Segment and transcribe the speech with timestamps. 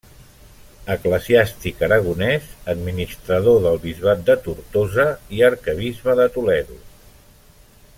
[0.93, 5.09] Eclesiàstic aragonès, administrador del bisbat de Tortosa
[5.41, 6.81] i arquebisbe de Toledo.